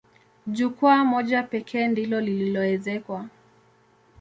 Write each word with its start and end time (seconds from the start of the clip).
Jukwaa 0.47 1.03
moja 1.05 1.43
pekee 1.43 1.87
ndilo 1.87 2.21
lililoezekwa. 2.21 3.25